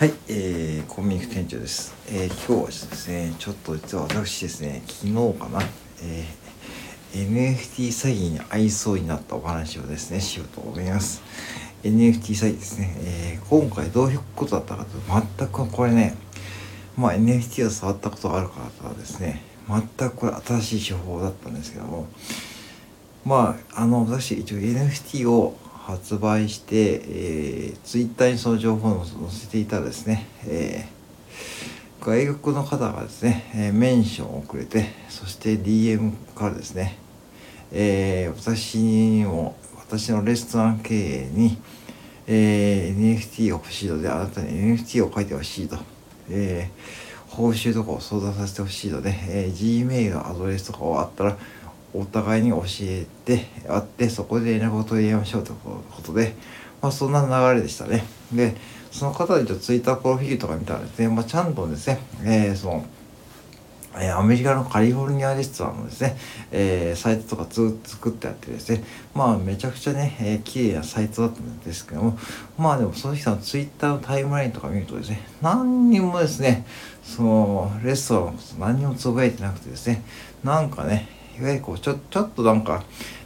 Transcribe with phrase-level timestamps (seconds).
[0.00, 1.94] はい、えー、コンビニ店長です。
[2.08, 5.60] えー、今日はですね、ちょっと実は私ですね、昨日かな、
[6.02, 11.22] えー、NFT 詐欺に遭いそうになったお話をですね、しようと思います。
[11.84, 14.90] NFT 詐欺ですね、えー、今回どういうことだったかと、
[15.36, 16.14] 全くこれね、
[16.96, 22.08] まあ NFT を触ったことがある方はですね、全くこれ新しい手法だったんですけども、
[23.26, 25.58] まあ、あの、私一応 NFT を
[25.90, 36.98] 発売して、えー、ツイッターにその情報を載せていたらですね、えー、外国の方がですね、えー、メンションをくれて、そして DM からですね、
[37.72, 41.58] えー、私にも、私のレストラン経営に、
[42.26, 45.76] えー、NFT が欲しいので、あなたに NFT を書いてほしいと、
[46.30, 51.36] えー、報酬とかを相談させてほしいので、えー、Gmail のアドレスとかがあったら、
[51.94, 55.56] お互いに教えてあってそこで連絡を取り合いましょうという
[55.90, 56.34] ことで、
[56.80, 58.04] まあ、そんな流れでしたね。
[58.32, 58.54] で
[58.90, 62.84] その方でツイッタープロフィールとか見たらですね、まあ、ちゃんとですね、えー、その
[63.96, 66.16] えー、アメリカのカリフォルニアレストランのですね、
[66.52, 68.84] えー、サイトとかつ作ってあってですね、
[69.14, 72.18] まあめちゃくちゃね、えー、綺麗なサイトだったんですけども、
[72.56, 76.64] まあでもその人のツイッターのタイムラインとか見るとですね、何人もですね、
[77.02, 80.04] そのレストランのこと何にもつぶやいてなくてですね、
[80.44, 81.08] なんかね、
[81.40, 82.82] いわゆるこうちょちょっとなんか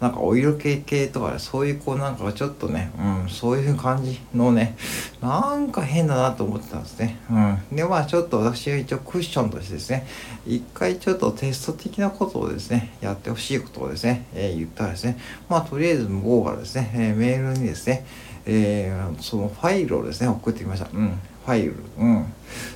[0.00, 4.76] なんかお色気系とかねそういうこうなんかちょっとね、うん、そういう感じのね
[5.22, 10.06] なんか変だなと思ってたんですね、うん、でまあちょっと私は一応クッションとしてですね
[10.46, 15.18] 一回ちょっとテスト的なことをですねやってほしいことをですね、えー、言ったらですね
[15.48, 18.06] まあとりあえず向こうからですね、えー、メールにですね
[18.48, 22.26] えー、そのファイルをですね送ってきました、うん、ファイル、うん、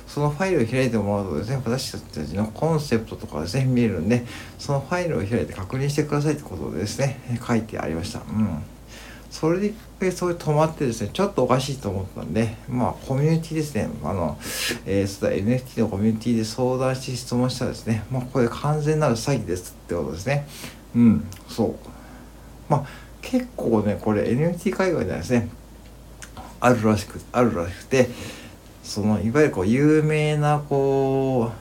[0.07, 4.25] そのファイルを開いてもらうとですね、私たちのコンセプトとかですね、見えるんで、
[4.57, 8.19] そのファイルを開いて確認してくださいってことでですね、書いてありました。
[8.19, 8.63] うん。
[9.29, 14.37] それで一回それ止まってですね、ちょっとおかしいと思ったんで、まあ、コミュニティですね、あの、
[14.85, 20.47] えー、そ、NFT のコミュニティで相談して質問したらですね、まあ、これ完全なる詐欺ですってことですね。
[20.95, 21.75] うん、そう。
[22.69, 22.85] まあ、
[23.21, 25.49] 結構ね、これ NFT 海外ではですね、
[26.61, 28.09] あるらしく、あるらしくて、
[28.83, 31.51] そのいわゆるこう有名なこ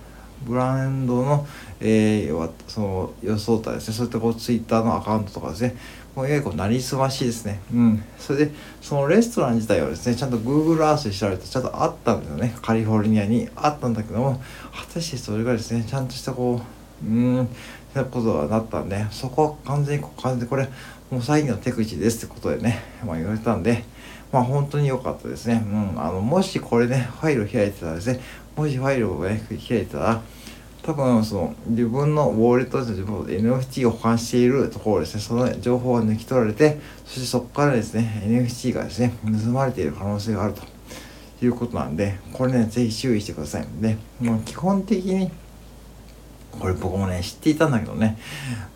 [0.45, 1.47] うブランドの、
[1.81, 5.77] えー、その装ったですねそういったこうツイッターのアカウントとかですね
[6.15, 7.61] もういわゆるこうなりすましいですね。
[7.73, 8.03] うん。
[8.19, 12.57] それでそのレストラン自体はですねちゃんと Google Earth で調べてちゃんとあったんだよね。
[12.63, 14.43] カリフォルニアにあったんだけども
[14.75, 17.49] 果たしてそれがですねちゃんとしたこううん
[17.95, 20.65] なことがなったんでそこは完全に完全にこれ
[21.11, 23.85] もう詐欺の手口ですってことでね、まあ、言われたんで
[24.33, 25.63] まあ本当に良かったですね。
[25.67, 26.01] うん。
[26.01, 28.21] あの、もしこれね、ファイルを開いてたらですね、
[28.57, 30.23] もしファイルをね、開いてたら、
[30.83, 40.63] 多分その自分のウォレットで自分 NFT を保管しているところですね、その情報が抜き取られて、そしてそこからですね、NFT がですね、盗まれている可能性があると
[41.45, 43.67] いうことなんで、これね、ぜひ注意してください。
[43.81, 45.31] で、もう基本的に、
[46.59, 48.19] これ僕もね、知っていたんだけどね、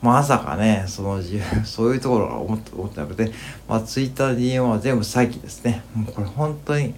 [0.00, 3.32] まさかね、その自分、 そういうところが思って思ってなくて、
[3.68, 5.82] まあ、ツイッター DM は全部詐欺ですね。
[5.94, 6.94] もうこれ本当に、い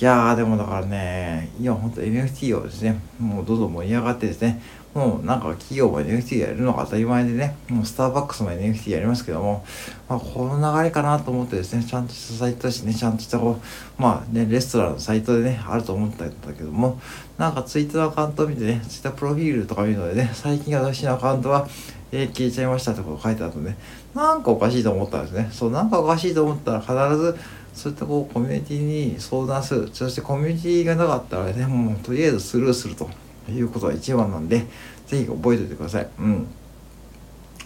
[0.00, 4.60] やーでもだからね、今本当 NFT をですね、もうどんどん盛り上がってですね、
[4.94, 9.64] もうなんか企業も NFT やるのが当たり前でね、もうスターバックスも NFT やりますけども、
[10.08, 17.00] まあ、この流れかなと思ってですね、ちゃんとしたサイトだしね、ちゃんとしたこう、まあね、レストランのサイトでね、あると思ったんだけども、
[17.36, 21.68] なんかツイッターのアカウントを見てね、ツイッタープロフィールとか見るのでね、最近私のアカウントは、
[22.12, 23.74] えー、消えちゃいましたってこと書いてあったんで、
[24.14, 25.48] なんかおかしいと思ったんですね。
[25.52, 27.36] そう、なんかおかしいと思ったら必ず、
[27.74, 29.90] そういったこうコミュニティに相談する。
[29.92, 33.08] そしてコミュニティがなかったらね、もうとりあえずスルーすると
[33.50, 34.66] いうことが一番なんで、
[35.06, 36.08] ぜひ覚えておいてください。
[36.18, 36.46] うん。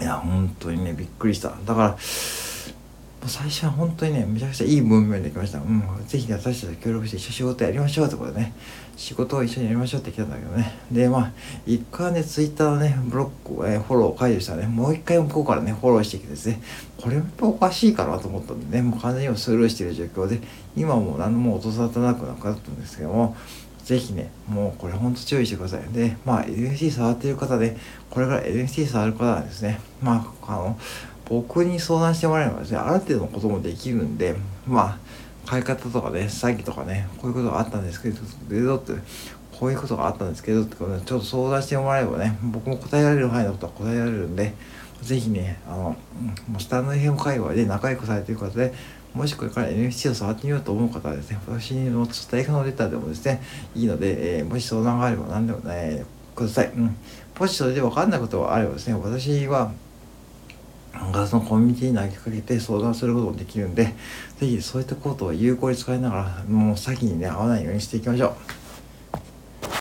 [0.01, 1.53] いや、本当にね、びっくりした。
[1.65, 1.97] だから、
[3.29, 5.59] 最初は本当にね、めちゃくちゃいい文面できました。
[5.59, 8.53] うん、ぜひね、私たちと協力して一緒に仕事やりましょうってことでね、
[8.97, 10.75] 仕事を一緒にやりましょうって来たんだけどね。
[10.91, 11.33] で、まあ、
[11.65, 16.61] 一回ね、ツイッターのね、ブロック、えー、フォロー解除したらね、もう一回向こうからね、フォローしてきてですね、
[16.97, 20.41] これもやっぱおかしいかなと思ったんでね、もう完全にスルーしている状況で、
[20.77, 23.37] 今もう何も音沙汰なくなかったんですけども、
[23.85, 25.93] ぜひね、もうこれほんと注意してください。
[25.93, 27.77] で、まあ NFT 触っている方で、
[28.11, 30.79] これから NFT 触る方はですね、まあ、あの、
[31.29, 34.37] 僕に相談してもらえばですね、ある程度のこともできるんで、
[34.67, 34.99] まあ、
[35.47, 38.93] 買い方とかね、詐欺とかね、こういうことがあったんですけど、って、
[39.63, 44.55] こういうことがあったんですけど、ってことで、ちょっと相談してもらえばね、僕も答えられる範囲のことは答えられるんで、
[45.03, 45.97] ぜひね、あの、も
[46.59, 48.75] う下の FM 界隈で仲良くされている方で、
[49.15, 53.41] もしこれから NFT を触ってみようと思う方はですね、私の伝えのレタでもですね、
[53.77, 56.05] いいので、えー、もし相談があれば何でもね、
[56.35, 56.73] ください。
[56.77, 56.97] うん。
[57.39, 59.71] もしそれで分かんないことがあればですね、私は、
[61.13, 63.95] がそのコミュニティに投げかけて相談することもできるんで、
[64.41, 68.62] ぜひそういったことを有効に使いながら、もう先にね、合わないようにしていきましょう。